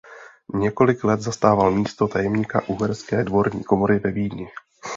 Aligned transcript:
Několik 0.53 1.03
let 1.03 1.19
zastával 1.21 1.71
místo 1.71 2.07
tajemníka 2.07 2.61
uherské 2.67 3.23
dvorní 3.23 3.63
komory 3.63 3.99
ve 3.99 4.11
Vídni. 4.11 4.47